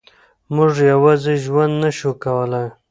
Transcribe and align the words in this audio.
موږ 0.55 0.73
یوازې 0.91 1.33
ژوند 1.43 1.73
نه 1.83 1.89
شو 1.97 2.11
کولای. 2.23 2.67